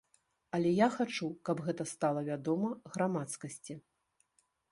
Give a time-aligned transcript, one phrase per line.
[0.57, 3.73] Але я хачу, каб гэта стала вядома грамадскасці.